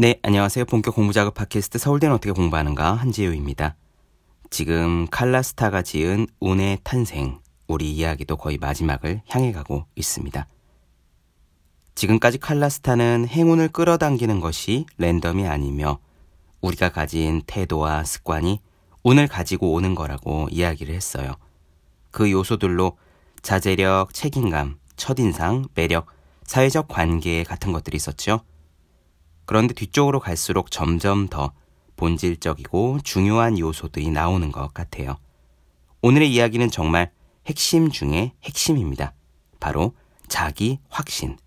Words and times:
네, 0.00 0.20
안녕하세요. 0.22 0.66
본격 0.66 0.94
공부 0.94 1.12
작업 1.12 1.34
팟캐스트 1.34 1.78
서울대는 1.78 2.14
어떻게 2.14 2.30
공부하는가 2.30 2.92
한지우입니다. 2.92 3.74
지금 4.48 5.08
칼라스타가 5.10 5.82
지은 5.82 6.28
운의 6.38 6.78
탄생, 6.84 7.40
우리 7.66 7.90
이야기도 7.90 8.36
거의 8.36 8.58
마지막을 8.58 9.22
향해 9.26 9.50
가고 9.50 9.86
있습니다. 9.96 10.46
지금까지 11.96 12.38
칼라스타는 12.38 13.26
행운을 13.26 13.70
끌어당기는 13.70 14.38
것이 14.38 14.86
랜덤이 14.98 15.48
아니며 15.48 15.98
우리가 16.60 16.90
가진 16.90 17.42
태도와 17.44 18.04
습관이 18.04 18.60
운을 19.02 19.26
가지고 19.26 19.72
오는 19.72 19.96
거라고 19.96 20.46
이야기를 20.52 20.94
했어요. 20.94 21.34
그 22.12 22.30
요소들로 22.30 22.96
자제력, 23.42 24.14
책임감, 24.14 24.78
첫인상, 24.94 25.64
매력, 25.74 26.06
사회적 26.44 26.86
관계 26.86 27.42
같은 27.42 27.72
것들이 27.72 27.96
있었죠. 27.96 28.42
그런데 29.48 29.72
뒤쪽으로 29.72 30.20
갈수록 30.20 30.70
점점 30.70 31.26
더 31.26 31.52
본질적이고 31.96 32.98
중요한 33.02 33.58
요소들이 33.58 34.10
나오는 34.10 34.52
것 34.52 34.74
같아요. 34.74 35.16
오늘의 36.02 36.30
이야기는 36.30 36.70
정말 36.70 37.10
핵심 37.46 37.90
중의 37.90 38.32
핵심입니다. 38.44 39.14
바로 39.58 39.94
자기 40.28 40.80
확신. 40.90 41.38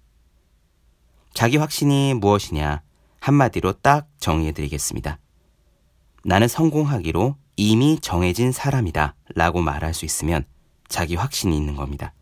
자기 1.36 1.58
확신이 1.58 2.16
무엇이냐? 2.16 2.82
한마디로 3.20 3.74
딱 3.84 4.08
정리해 4.18 4.52
드리겠습니다. 4.52 5.20
나는 6.24 6.48
성공하기로 6.48 7.36
이미 7.56 8.00
정해진 8.02 8.52
사람이다 8.52 9.14
라고 9.36 9.62
말할 9.62 9.94
수 9.94 10.06
있으면 10.06 10.44
자기 10.88 11.14
확신이 11.14 11.56
있는 11.56 11.76
겁니다. 11.76 12.16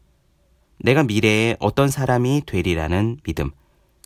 내가 0.80 1.04
미래에 1.04 1.56
어떤 1.62 1.88
사람이 1.88 2.44
되리라는 2.46 3.22
믿음, 3.24 3.52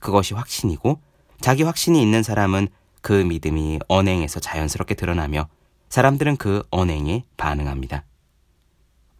그것이 0.02 0.36
확신이고 0.36 1.02
자기 1.42 1.64
확신이 1.64 2.02
있는 2.02 2.23
사람은 2.23 2.67
그 3.02 3.12
믿음이 3.12 3.80
언행에서 3.88 4.39
자연스럽게 4.39 4.95
드러나며 4.95 5.48
사람들은 5.90 6.38
그 6.38 6.64
언행에 6.72 7.23
반응합니다. 7.38 8.03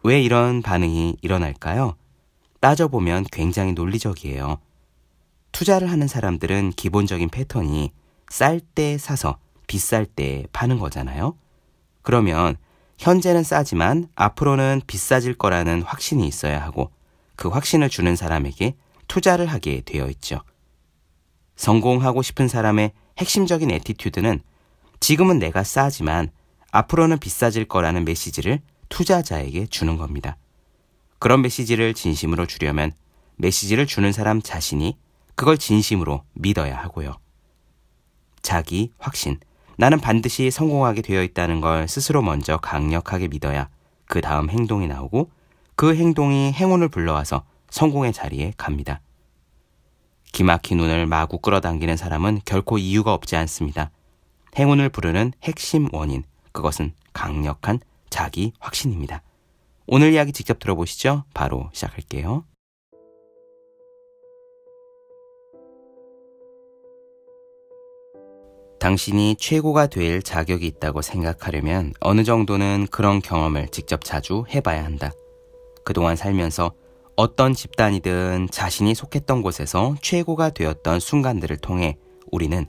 왜 0.02 0.20
이런 0.20 0.62
반응이 0.62 1.18
일어날까요? 1.22 1.96
따져보면 2.60 3.26
굉장히 3.30 3.72
논리적이에요. 3.74 4.58
투자를 5.52 5.90
하는 5.90 6.08
사람들은 6.08 6.72
기본적인 6.72 7.28
패턴이 7.28 7.92
쌀 8.28 8.60
때 8.60 8.98
사서 8.98 9.38
비쌀 9.66 10.06
때 10.06 10.46
파는 10.52 10.78
거잖아요. 10.78 11.36
그러면 12.02 12.56
현재는 12.98 13.42
싸지만 13.42 14.08
앞으로는 14.14 14.82
비싸질 14.86 15.34
거라는 15.34 15.82
확신이 15.82 16.26
있어야 16.26 16.60
하고 16.62 16.90
그 17.36 17.48
확신을 17.48 17.88
주는 17.88 18.16
사람에게 18.16 18.76
투자를 19.08 19.46
하게 19.46 19.82
되어 19.82 20.08
있죠. 20.08 20.40
성공하고 21.56 22.22
싶은 22.22 22.48
사람의 22.48 22.92
핵심적인 23.18 23.70
attitude는 23.70 24.40
지금은 25.00 25.38
내가 25.38 25.62
싸지만 25.62 26.30
앞으로는 26.70 27.18
비싸질 27.18 27.66
거라는 27.66 28.04
메시지를 28.04 28.60
투자자에게 28.88 29.66
주는 29.66 29.96
겁니다. 29.96 30.36
그런 31.18 31.42
메시지를 31.42 31.94
진심으로 31.94 32.46
주려면 32.46 32.92
메시지를 33.36 33.86
주는 33.86 34.12
사람 34.12 34.42
자신이 34.42 34.96
그걸 35.34 35.58
진심으로 35.58 36.22
믿어야 36.34 36.76
하고요. 36.76 37.16
자기 38.42 38.92
확신. 38.98 39.38
나는 39.76 39.98
반드시 40.00 40.50
성공하게 40.50 41.02
되어 41.02 41.22
있다는 41.22 41.60
걸 41.60 41.88
스스로 41.88 42.22
먼저 42.22 42.56
강력하게 42.58 43.28
믿어야 43.28 43.68
그 44.06 44.20
다음 44.20 44.50
행동이 44.50 44.86
나오고 44.86 45.30
그 45.76 45.96
행동이 45.96 46.52
행운을 46.52 46.88
불러와서 46.88 47.44
성공의 47.70 48.12
자리에 48.12 48.52
갑니다. 48.56 49.00
기막힌 50.34 50.78
눈을 50.78 51.06
마구 51.06 51.38
끌어당기는 51.38 51.96
사람은 51.96 52.40
결코 52.44 52.76
이유가 52.76 53.14
없지 53.14 53.36
않습니다. 53.36 53.92
행운을 54.58 54.88
부르는 54.88 55.32
핵심 55.44 55.88
원인, 55.92 56.24
그것은 56.50 56.92
강력한 57.12 57.78
자기 58.10 58.52
확신입니다. 58.58 59.22
오늘 59.86 60.12
이야기 60.12 60.32
직접 60.32 60.58
들어보시죠. 60.58 61.22
바로 61.34 61.70
시작할게요. 61.72 62.44
당신이 68.80 69.36
최고가 69.38 69.86
될 69.86 70.20
자격이 70.20 70.66
있다고 70.66 71.00
생각하려면 71.00 71.92
어느 72.00 72.24
정도는 72.24 72.88
그런 72.90 73.22
경험을 73.22 73.68
직접 73.68 74.04
자주 74.04 74.44
해봐야 74.52 74.84
한다. 74.84 75.12
그동안 75.84 76.16
살면서 76.16 76.72
어떤 77.16 77.54
집단이든 77.54 78.48
자신이 78.50 78.94
속했던 78.94 79.42
곳에서 79.42 79.94
최고가 80.02 80.50
되었던 80.50 80.98
순간들을 80.98 81.56
통해 81.58 81.96
우리는 82.32 82.66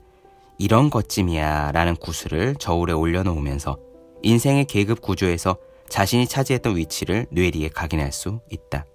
이런 0.58 0.88
것쯤이야 0.88 1.72
라는 1.72 1.96
구슬을 1.96 2.54
저울에 2.54 2.92
올려놓으면서 2.92 3.78
인생의 4.22 4.66
계급 4.66 5.02
구조에서 5.02 5.56
자신이 5.88 6.26
차지했던 6.26 6.76
위치를 6.76 7.26
뇌리에 7.30 7.68
각인할 7.68 8.12
수 8.12 8.40
있다. 8.50 8.86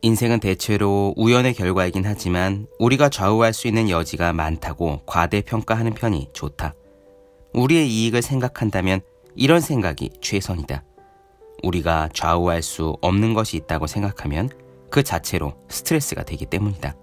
인생은 0.00 0.40
대체로 0.40 1.14
우연의 1.16 1.54
결과이긴 1.54 2.04
하지만 2.04 2.66
우리가 2.78 3.08
좌우할 3.08 3.52
수 3.52 3.68
있는 3.68 3.88
여지가 3.88 4.32
많다고 4.32 5.02
과대평가하는 5.06 5.94
편이 5.94 6.30
좋다. 6.32 6.74
우리의 7.52 7.88
이익을 7.88 8.22
생각한다면 8.22 9.00
이런 9.36 9.60
생각이 9.60 10.10
최선이다. 10.20 10.82
우리가 11.62 12.08
좌우할 12.12 12.62
수 12.62 12.96
없는 13.00 13.34
것이 13.34 13.56
있다고 13.56 13.86
생각하면 13.86 14.50
그 14.90 15.02
자체로 15.02 15.54
스트레스가 15.68 16.24
되기 16.24 16.46
때문이다. 16.46 16.94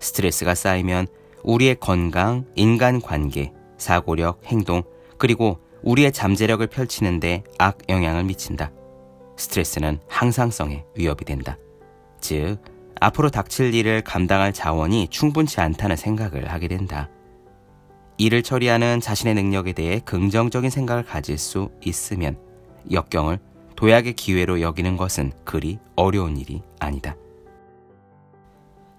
스트레스가 0.00 0.54
쌓이면 0.54 1.06
우리의 1.42 1.76
건강, 1.76 2.44
인간 2.54 3.00
관계, 3.00 3.52
사고력, 3.78 4.40
행동, 4.46 4.82
그리고 5.18 5.58
우리의 5.82 6.12
잠재력을 6.12 6.66
펼치는데 6.66 7.44
악 7.58 7.78
영향을 7.88 8.24
미친다. 8.24 8.72
스트레스는 9.36 10.00
항상성의 10.08 10.84
위협이 10.96 11.24
된다. 11.24 11.56
즉, 12.20 12.58
앞으로 12.98 13.30
닥칠 13.30 13.74
일을 13.74 14.02
감당할 14.02 14.52
자원이 14.52 15.08
충분치 15.08 15.60
않다는 15.60 15.96
생각을 15.96 16.50
하게 16.50 16.68
된다. 16.68 17.08
일을 18.18 18.42
처리하는 18.42 19.00
자신의 19.00 19.34
능력에 19.34 19.74
대해 19.74 20.00
긍정적인 20.00 20.70
생각을 20.70 21.04
가질 21.04 21.36
수 21.36 21.70
있으면 21.84 22.38
역경을 22.90 23.38
도약의 23.76 24.14
기회로 24.14 24.60
여기는 24.60 24.96
것은 24.96 25.32
그리 25.44 25.78
어려운 25.96 26.36
일이 26.36 26.62
아니다. 26.80 27.16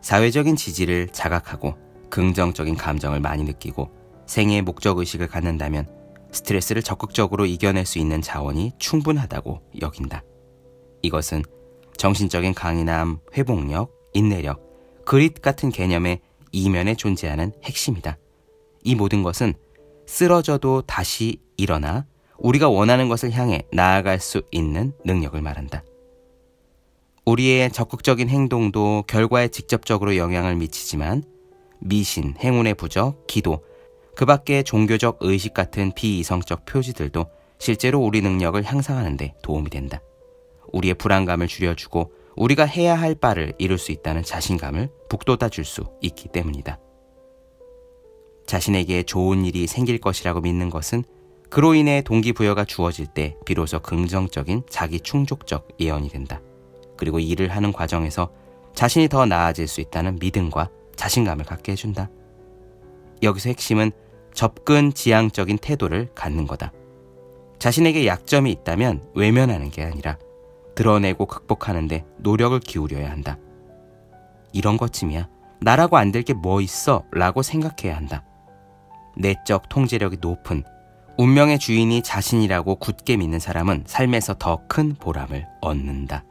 사회적인 0.01 0.55
지지를 0.55 1.07
자각하고 1.09 1.75
긍정적인 2.09 2.75
감정을 2.75 3.19
많이 3.19 3.43
느끼고 3.43 3.91
생애의 4.27 4.61
목적의식을 4.61 5.27
갖는다면 5.27 5.87
스트레스를 6.31 6.83
적극적으로 6.83 7.45
이겨낼 7.45 7.85
수 7.85 7.99
있는 7.99 8.21
자원이 8.21 8.73
충분하다고 8.77 9.61
여긴다. 9.81 10.23
이것은 11.01 11.43
정신적인 11.97 12.53
강인함, 12.53 13.19
회복력, 13.35 13.91
인내력, 14.13 14.61
그릿 15.05 15.41
같은 15.41 15.69
개념의 15.69 16.21
이면에 16.51 16.95
존재하는 16.95 17.51
핵심이다. 17.63 18.17
이 18.83 18.95
모든 18.95 19.23
것은 19.23 19.53
쓰러져도 20.05 20.83
다시 20.83 21.41
일어나 21.57 22.05
우리가 22.39 22.69
원하는 22.69 23.09
것을 23.09 23.31
향해 23.31 23.63
나아갈 23.71 24.19
수 24.19 24.43
있는 24.51 24.93
능력을 25.05 25.39
말한다. 25.41 25.83
우리의 27.25 27.71
적극적인 27.71 28.29
행동도 28.29 29.03
결과에 29.07 29.49
직접적으로 29.49 30.15
영향을 30.15 30.55
미치지만 30.55 31.23
미신, 31.79 32.35
행운의 32.39 32.75
부적, 32.75 33.27
기도, 33.27 33.63
그 34.15 34.25
밖의 34.25 34.63
종교적 34.63 35.17
의식 35.21 35.53
같은 35.53 35.91
비이성적 35.93 36.65
표지들도 36.65 37.25
실제로 37.59 37.99
우리 37.99 38.21
능력을 38.21 38.63
향상하는 38.63 39.17
데 39.17 39.35
도움이 39.43 39.69
된다. 39.69 40.01
우리의 40.73 40.95
불안감을 40.95 41.47
줄여주고 41.47 42.11
우리가 42.35 42.65
해야 42.65 42.95
할 42.95 43.15
바를 43.15 43.53
이룰 43.57 43.77
수 43.77 43.91
있다는 43.91 44.23
자신감을 44.23 44.89
북돋아 45.09 45.49
줄 45.49 45.65
수 45.65 45.85
있기 46.01 46.29
때문이다. 46.29 46.79
자신에게 48.45 49.03
좋은 49.03 49.43
일이 49.45 49.67
생길 49.67 49.97
것이라고 49.99 50.41
믿는 50.41 50.69
것은 50.69 51.03
그로 51.49 51.73
인해 51.75 52.01
동기부여가 52.01 52.65
주어질 52.65 53.07
때 53.07 53.35
비로소 53.45 53.79
긍정적인 53.79 54.63
자기 54.69 54.99
충족적 54.99 55.67
예언이 55.79 56.09
된다. 56.09 56.41
그리고 56.97 57.19
일을 57.19 57.49
하는 57.49 57.71
과정에서 57.71 58.29
자신이 58.73 59.07
더 59.07 59.25
나아질 59.25 59.67
수 59.67 59.81
있다는 59.81 60.17
믿음과 60.19 60.69
자신감을 60.95 61.45
갖게 61.45 61.71
해준다. 61.71 62.09
여기서 63.23 63.49
핵심은 63.49 63.91
접근 64.33 64.93
지향적인 64.93 65.57
태도를 65.59 66.09
갖는 66.13 66.45
거다. 66.47 66.71
자신에게 67.59 68.05
약점이 68.05 68.51
있다면 68.51 69.09
외면하는 69.15 69.71
게 69.71 69.83
아니라 69.83 70.17
드러내고 70.75 71.25
극복하는데 71.25 72.05
노력을 72.17 72.59
기울여야 72.59 73.09
한다. 73.09 73.37
이런 74.53 74.77
것쯤이야. 74.77 75.27
나라고 75.61 75.97
안 75.97 76.11
될 76.11 76.21
게 76.23 76.33
뭐 76.33 76.61
있어? 76.61 77.03
라고 77.11 77.41
생각해야 77.41 77.95
한다. 77.95 78.23
내적 79.15 79.69
통제력이 79.69 80.17
높은 80.21 80.63
운명의 81.17 81.57
주인이 81.57 82.03
자신이라고 82.03 82.75
굳게 82.75 83.17
믿는 83.17 83.39
사람은 83.39 83.85
삶에서 83.87 84.35
더 84.35 84.61
큰 84.67 84.93
보람을 84.93 85.47
얻는다. 85.61 86.23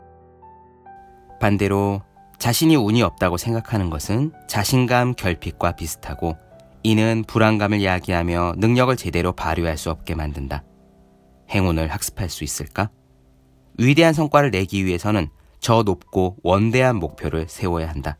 반대로 1.41 2.03
자신이 2.39 2.77
운이 2.77 3.03
없다고 3.03 3.37
생각하는 3.37 3.91
것은 3.91 4.33
자신감 4.47 5.15
결핍과 5.15 5.73
비슷하고 5.73 6.37
이는 6.83 7.25
불안감을 7.27 7.83
야기하며 7.83 8.55
능력을 8.59 8.95
제대로 8.97 9.33
발휘할 9.33 9.77
수 9.77 9.91
없게 9.91 10.15
만든다. 10.15 10.63
행운을 11.51 11.89
학습할 11.89 12.29
수 12.29 12.45
있을까? 12.45 12.91
위대한 13.79 14.15
성과를 14.15 14.51
내기 14.51 14.85
위해서는 14.85 15.29
저 15.59 15.83
높고 15.83 16.37
원대한 16.45 16.97
목표를 16.97 17.47
세워야 17.49 17.89
한다. 17.89 18.19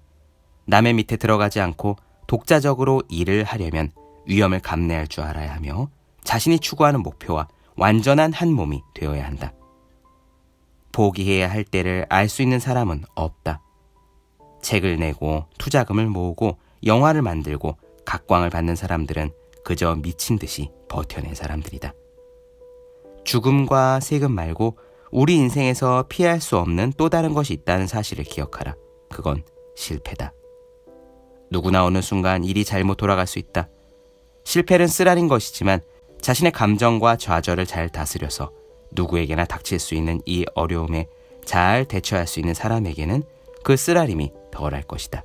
남의 0.67 0.95
밑에 0.95 1.17
들어가지 1.17 1.61
않고 1.61 1.97
독자적으로 2.27 3.03
일을 3.09 3.45
하려면 3.45 3.93
위험을 4.27 4.59
감내할 4.61 5.07
줄 5.07 5.23
알아야 5.23 5.55
하며 5.55 5.89
자신이 6.27 6.59
추구하는 6.59 7.03
목표와 7.03 7.49
완전한 7.77 8.33
한 8.33 8.53
몸이 8.53 8.83
되어야 8.95 9.25
한다. 9.25 9.53
포기해야 10.93 11.51
할 11.51 11.65
때를 11.65 12.05
알 12.09 12.29
수 12.29 12.43
있는 12.43 12.59
사람은 12.59 13.05
없다. 13.15 13.63
책을 14.61 14.99
내고 14.99 15.47
투자금을 15.59 16.07
모으고 16.07 16.59
영화를 16.85 17.23
만들고 17.23 17.77
각광을 18.05 18.51
받는 18.51 18.77
사람들은 18.77 19.31
그저 19.65 19.95
미친 19.97 20.39
듯이 20.39 20.71
버텨낸 20.89 21.35
사람들이다. 21.35 21.93
죽음과 23.25 24.01
세금 24.01 24.33
말고 24.33 24.79
우리 25.11 25.37
인생에서 25.37 26.07
피할 26.09 26.41
수 26.41 26.59
없는 26.59 26.95
또 26.97 27.09
다른 27.09 27.35
것이 27.35 27.53
있다는 27.53 27.87
사실을 27.87 28.25
기억하라. 28.25 28.75
그건 29.11 29.45
실패다. 29.77 30.33
누구나 31.51 31.85
어느 31.85 32.01
순간 32.01 32.45
일이 32.45 32.65
잘못 32.65 32.97
돌아갈 32.97 33.27
수 33.27 33.39
있다. 33.39 33.69
실패는 34.45 34.87
쓰라린 34.87 35.29
것이지만 35.29 35.81
자신의 36.21 36.53
감정과 36.53 37.17
좌절을 37.17 37.67
잘 37.67 37.89
다스려서 37.89 38.51
누구에게나 38.93 39.45
닥칠 39.45 39.79
수 39.79 39.95
있는 39.95 40.21
이 40.27 40.45
어려움에 40.55 41.09
잘 41.45 41.85
대처할 41.85 42.27
수 42.27 42.41
있는 42.41 42.55
사람에게는 42.55 43.23
그 43.63 43.77
쓰라림이 43.77 44.33
덜할 44.51 44.83
것이다. 44.83 45.25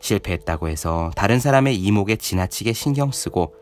실패했다고 0.00 0.68
해서 0.68 1.10
다른 1.16 1.40
사람의 1.40 1.76
이목에 1.76 2.16
지나치게 2.16 2.72
신경 2.72 3.10
쓰고 3.10 3.54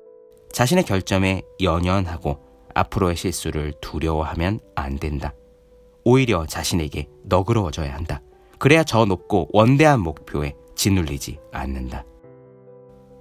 자신의 0.52 0.84
결점에 0.84 1.42
연연하고 1.62 2.38
앞으로의 2.74 3.16
실수를 3.16 3.72
두려워하면 3.80 4.60
안 4.74 4.98
된다. 4.98 5.34
오히려 6.04 6.46
자신에게 6.46 7.08
너그러워져야 7.24 7.94
한다. 7.94 8.20
그래야 8.58 8.82
저 8.82 9.04
높고 9.04 9.48
원대한 9.52 10.00
목표에 10.00 10.54
짓눌리지 10.74 11.38
않는다. 11.52 12.04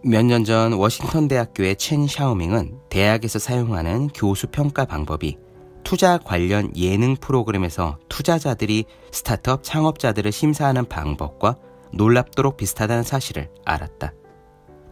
몇 0.04 0.26
년 0.26 0.44
전 0.44 0.74
워싱턴 0.74 1.28
대학교의 1.28 1.76
첸 1.76 2.08
샤오밍은 2.08 2.80
대학에서 2.90 3.38
사용하는 3.38 4.10
교수 4.10 4.48
평가 4.48 4.86
방법이 4.86 5.38
투자 5.84 6.18
관련 6.18 6.76
예능 6.76 7.16
프로그램에서 7.16 8.00
투자자들이 8.10 8.86
스타트업 9.12 9.64
창업자들을 9.64 10.32
심사하는 10.32 10.86
방법과 10.86 11.56
놀랍도록 11.94 12.58
비슷하다는 12.58 13.04
사실을 13.04 13.50
알았다. 13.66 14.14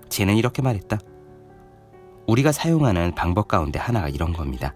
쟤는 0.09 0.35
이렇게 0.37 0.61
말했다. 0.61 0.99
우리가 2.27 2.51
사용하는 2.51 3.15
방법 3.15 3.47
가운데 3.47 3.79
하나가 3.79 4.09
이런 4.09 4.33
겁니다. 4.33 4.75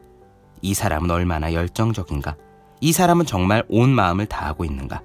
이 0.61 0.73
사람은 0.73 1.11
얼마나 1.11 1.53
열정적인가? 1.53 2.37
이 2.81 2.91
사람은 2.91 3.25
정말 3.25 3.63
온 3.69 3.89
마음을 3.89 4.25
다하고 4.25 4.65
있는가? 4.65 5.01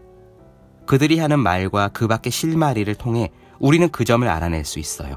그들이 0.87 1.19
하는 1.19 1.41
말과 1.41 1.89
그 1.89 2.07
밖의 2.07 2.33
실마리를 2.33 2.95
통해 2.95 3.31
우리는 3.59 3.89
그 3.91 4.05
점을 4.05 4.27
알아낼 4.27 4.65
수 4.65 4.79
있어요. 4.79 5.17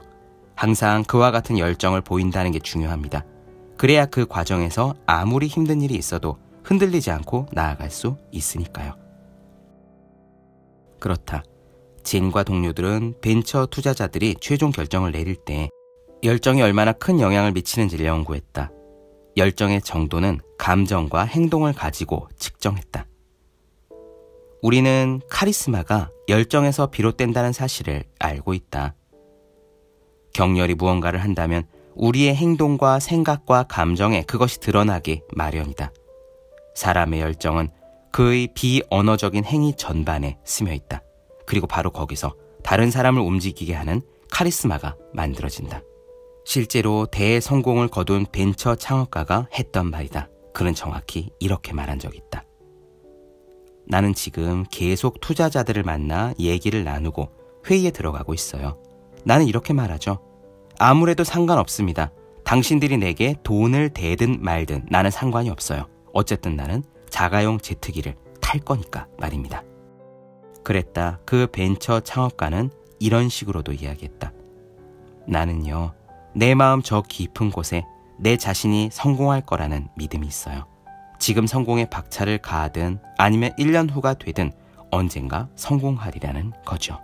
항상 0.55 1.03
그와 1.03 1.31
같은 1.31 1.57
열정을 1.57 2.01
보인다는 2.01 2.51
게 2.51 2.59
중요합니다. 2.59 3.25
그래야 3.77 4.05
그 4.05 4.25
과정에서 4.27 4.93
아무리 5.05 5.47
힘든 5.47 5.81
일이 5.81 5.95
있어도 5.95 6.37
흔들리지 6.63 7.09
않고 7.11 7.47
나아갈 7.51 7.89
수 7.89 8.17
있으니까요. 8.31 8.95
그렇다. 10.99 11.43
진과 12.03 12.43
동료들은 12.43 13.15
벤처 13.21 13.65
투자자들이 13.65 14.35
최종 14.39 14.71
결정을 14.71 15.11
내릴 15.11 15.35
때 15.35 15.69
열정이 16.23 16.61
얼마나 16.61 16.91
큰 16.91 17.19
영향을 17.19 17.51
미치는지를 17.53 18.05
연구했다. 18.05 18.71
열정의 19.37 19.81
정도는 19.81 20.39
감정과 20.57 21.23
행동을 21.23 21.73
가지고 21.73 22.27
측정했다. 22.37 23.05
우리는 24.61 25.21
카리스마가 25.29 26.11
열정에서 26.29 26.87
비롯된다는 26.87 27.51
사실을 27.51 28.03
알고 28.19 28.53
있다. 28.53 28.93
격렬히 30.33 30.75
무언가를 30.75 31.23
한다면 31.23 31.63
우리의 31.95 32.35
행동과 32.35 32.99
생각과 32.99 33.63
감정에 33.63 34.23
그것이 34.23 34.59
드러나기 34.59 35.21
마련이다. 35.33 35.91
사람의 36.75 37.19
열정은 37.21 37.69
그의 38.11 38.49
비언어적인 38.53 39.45
행위 39.45 39.75
전반에 39.75 40.37
스며 40.45 40.73
있다. 40.73 41.01
그리고 41.45 41.65
바로 41.65 41.91
거기서 41.91 42.35
다른 42.63 42.91
사람을 42.91 43.21
움직이게 43.21 43.73
하는 43.73 44.01
카리스마가 44.31 44.95
만들어진다. 45.13 45.81
실제로 46.45 47.07
대성공을 47.07 47.87
거둔 47.87 48.25
벤처 48.31 48.75
창업가가 48.75 49.47
했던 49.53 49.89
말이다. 49.89 50.29
그는 50.53 50.73
정확히 50.73 51.31
이렇게 51.39 51.73
말한 51.73 51.99
적이 51.99 52.21
있다. 52.27 52.45
나는 53.91 54.13
지금 54.13 54.63
계속 54.71 55.19
투자자들을 55.19 55.83
만나 55.83 56.33
얘기를 56.39 56.85
나누고 56.85 57.27
회의에 57.69 57.91
들어가고 57.91 58.33
있어요. 58.33 58.81
나는 59.25 59.47
이렇게 59.47 59.73
말하죠. 59.73 60.19
아무래도 60.79 61.25
상관없습니다. 61.25 62.09
당신들이 62.45 62.95
내게 62.95 63.35
돈을 63.43 63.89
대든 63.89 64.37
말든 64.41 64.85
나는 64.89 65.11
상관이 65.11 65.49
없어요. 65.49 65.89
어쨌든 66.13 66.55
나는 66.55 66.85
자가용 67.09 67.59
제트기를 67.59 68.15
탈 68.39 68.61
거니까 68.61 69.07
말입니다. 69.19 69.61
그랬다. 70.63 71.19
그 71.25 71.47
벤처 71.51 71.99
창업가는 71.99 72.69
이런 72.99 73.27
식으로도 73.27 73.73
이야기했다. 73.73 74.31
나는요, 75.27 75.91
내 76.33 76.55
마음 76.55 76.81
저 76.81 77.01
깊은 77.01 77.51
곳에 77.51 77.83
내 78.17 78.37
자신이 78.37 78.87
성공할 78.89 79.41
거라는 79.41 79.89
믿음이 79.97 80.25
있어요. 80.25 80.70
지금 81.21 81.45
성공에 81.45 81.85
박차를 81.85 82.39
가하든 82.39 82.99
아니면 83.19 83.53
1년 83.59 83.91
후가 83.91 84.15
되든 84.15 84.51
언젠가 84.89 85.47
성공하리라는 85.55 86.51
거죠. 86.65 86.99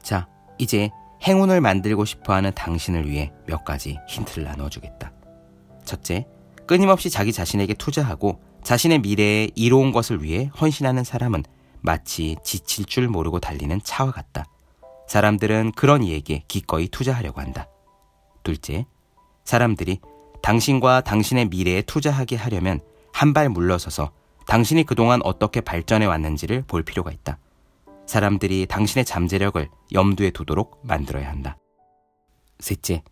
자, 0.00 0.28
이제 0.56 0.88
행운을 1.24 1.60
만들고 1.60 2.04
싶어 2.04 2.32
하는 2.32 2.52
당신을 2.54 3.10
위해 3.10 3.32
몇 3.44 3.64
가지 3.64 3.98
힌트를 4.08 4.44
나눠주겠다. 4.44 5.12
첫째, 5.84 6.28
끊임없이 6.64 7.10
자기 7.10 7.32
자신에게 7.32 7.74
투자하고 7.74 8.40
자신의 8.62 9.00
미래에 9.00 9.50
이로운 9.56 9.90
것을 9.90 10.22
위해 10.22 10.48
헌신하는 10.60 11.02
사람은 11.02 11.42
마치 11.80 12.36
지칠 12.44 12.84
줄 12.84 13.08
모르고 13.08 13.40
달리는 13.40 13.80
차와 13.82 14.12
같다. 14.12 14.44
사람들은 15.08 15.72
그런 15.72 16.04
이에게 16.04 16.44
기꺼이 16.46 16.86
투자하려고 16.86 17.40
한다. 17.40 17.66
둘째, 18.44 18.86
사람들이 19.44 19.98
당신과 20.46 21.00
당신의 21.00 21.46
미래에 21.48 21.82
투자하게 21.82 22.36
하려면 22.36 22.78
한 23.12 23.32
발 23.32 23.48
물러서서 23.48 24.12
당신이 24.46 24.84
그동안 24.84 25.20
어떻게 25.24 25.60
발전해 25.60 26.06
왔는지를 26.06 26.62
볼 26.68 26.84
필요가 26.84 27.10
있다. 27.10 27.38
사람들이 28.06 28.66
당신의 28.66 29.04
잠재력을 29.04 29.68
염두에 29.92 30.30
두도록 30.30 30.78
만들어야 30.84 31.28
한다. 31.28 31.56
셋째, 32.60 33.02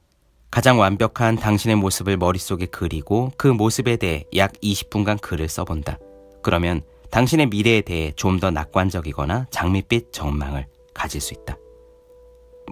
가장 0.52 0.78
완벽한 0.78 1.34
당신의 1.34 1.74
모습을 1.74 2.16
머릿속에 2.18 2.66
그리고 2.66 3.32
그 3.36 3.48
모습에 3.48 3.96
대해 3.96 4.22
약 4.36 4.52
20분간 4.62 5.20
글을 5.20 5.48
써본다. 5.48 5.98
그러면 6.40 6.82
당신의 7.10 7.48
미래에 7.48 7.80
대해 7.80 8.12
좀 8.14 8.38
더 8.38 8.52
낙관적이거나 8.52 9.46
장밋빛 9.50 10.12
전망을 10.12 10.68
가질 10.94 11.20
수 11.20 11.34
있다. 11.34 11.56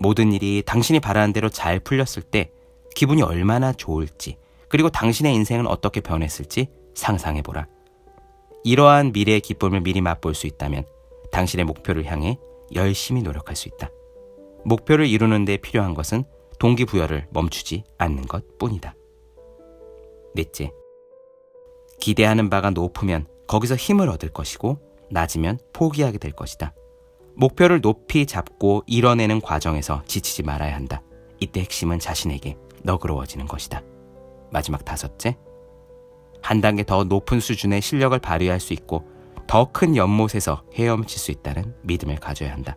모든 0.01 0.33
일이 0.33 0.63
당신이 0.65 1.01
바라는 1.01 1.33
대로 1.33 1.49
잘 1.49 1.81
풀렸을 1.81 2.23
때 2.23 2.53
기분이 2.95 3.23
얼마나 3.23 3.73
좋을지, 3.73 4.37
그리고 4.73 4.89
당신의 4.89 5.35
인생은 5.35 5.67
어떻게 5.67 6.01
변했을지 6.01 6.69
상상해보라. 6.95 7.67
이러한 8.65 9.13
미래의 9.13 9.43
기쁨을 9.43 9.83
미리 9.83 10.01
맛볼 10.01 10.35
수 10.35 10.47
있다면 10.47 10.87
당신의 11.31 11.67
목표를 11.67 12.07
향해 12.07 12.39
열심히 12.75 13.21
노력할 13.21 13.55
수 13.55 13.69
있다. 13.69 13.91
목표를 14.65 15.07
이루는 15.07 15.45
데 15.45 15.59
필요한 15.59 15.93
것은 15.93 16.25
동기부여를 16.59 17.29
멈추지 17.33 17.85
않는 17.99 18.23
것 18.23 18.57
뿐이다. 18.57 18.95
넷째, 20.35 20.73
기대하는 22.01 22.49
바가 22.49 22.71
높으면 22.71 23.27
거기서 23.49 23.77
힘을 23.77 24.09
얻을 24.09 24.31
것이고 24.31 24.79
낮으면 25.11 25.59
포기하게 25.75 26.17
될 26.17 26.33
것이다. 26.33 26.73
목표를 27.35 27.83
높이 27.83 28.25
잡고 28.25 28.85
이뤄내는 28.87 29.43
과정에서 29.43 30.03
지치지 30.07 30.45
말아야 30.45 30.75
한다. 30.75 31.03
이때 31.41 31.61
핵심은 31.61 31.99
자신에게 31.99 32.57
너그러워지는 32.85 33.47
것이다. 33.47 33.83
마지막 34.53 34.85
다섯째, 34.85 35.37
한 36.43 36.61
단계 36.61 36.85
더 36.85 37.05
높은 37.05 37.41
수준의 37.41 37.81
실력을 37.81 38.19
발휘할 38.19 38.61
수 38.61 38.73
있고 38.73 39.07
더 39.47 39.71
큰 39.73 39.97
연못에서 39.97 40.63
헤엄칠 40.75 41.19
수 41.19 41.31
있다는 41.31 41.75
믿음을 41.83 42.17
가져야 42.17 42.53
한다. 42.53 42.77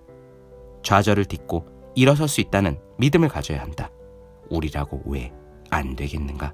좌절을 0.83 1.25
딛고 1.25 1.65
일어설 1.95 2.27
수 2.27 2.41
있다는 2.41 2.79
믿음을 2.97 3.29
가져야 3.29 3.61
한다. 3.61 3.89
우리라고 4.49 5.01
왜 5.05 5.31
안 5.69 5.95
되겠는가? 5.95 6.53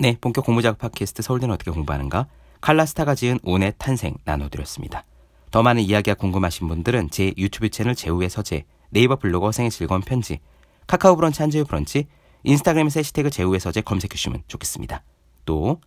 네, 0.00 0.16
본격 0.20 0.44
공부작업 0.46 0.78
팟캐스트 0.78 1.22
서울대는 1.22 1.54
어떻게 1.54 1.70
공부하는가? 1.70 2.28
칼라스타가 2.60 3.14
지은 3.14 3.40
온의 3.42 3.74
탄생 3.78 4.14
나눠드렸습니다. 4.24 5.04
더 5.58 5.62
많은 5.64 5.82
이야기가 5.82 6.14
궁금하신 6.14 6.68
분들은 6.68 7.10
제 7.10 7.34
유튜브 7.36 7.68
채널 7.68 7.96
제우의 7.96 8.30
서재, 8.30 8.64
네이버 8.90 9.16
블로그 9.16 9.50
생의 9.50 9.72
즐거운 9.72 10.02
편지, 10.02 10.38
카카오 10.86 11.16
브런치 11.16 11.42
한재우 11.42 11.64
브런치, 11.64 12.06
인스타그램에서 12.44 13.00
해시태그 13.00 13.30
제우의 13.30 13.58
서재 13.58 13.80
검색해 13.80 14.10
주시면 14.10 14.44
좋겠습니다. 14.46 15.02
또 15.46 15.80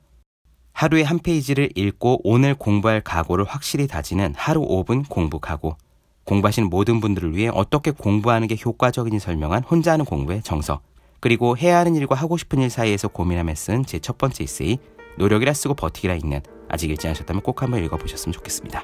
하루에 0.73 1.03
한 1.03 1.19
페이지를 1.19 1.69
읽고 1.73 2.19
오늘 2.25 2.53
공부할 2.53 2.99
각오를 2.99 3.45
확실히 3.45 3.87
다지는 3.87 4.33
하루 4.35 4.59
5분 4.59 5.07
공부 5.07 5.39
각오. 5.39 5.77
공부하시는 6.25 6.69
모든 6.69 6.99
분들을 6.99 7.37
위해 7.37 7.49
어떻게 7.53 7.91
공부하는 7.91 8.49
게 8.49 8.57
효과적인지 8.61 9.19
설명한 9.19 9.63
혼자 9.63 9.93
하는 9.93 10.03
공부의 10.03 10.43
정서. 10.43 10.81
그리고 11.21 11.55
해야 11.57 11.77
하는 11.77 11.95
일과 11.95 12.15
하고 12.15 12.35
싶은 12.35 12.59
일 12.59 12.69
사이에서 12.69 13.07
고민하며 13.07 13.55
쓴 13.55 13.85
제 13.85 13.99
첫 13.99 14.17
번째 14.17 14.43
에세이 14.43 14.79
노력이라 15.17 15.53
쓰고 15.53 15.75
버티기라 15.75 16.15
읽는 16.15 16.41
아직 16.67 16.91
읽지 16.91 17.07
않으셨다면 17.07 17.41
꼭 17.41 17.61
한번 17.61 17.81
읽어보셨으면 17.85 18.33
좋겠습니다. 18.33 18.83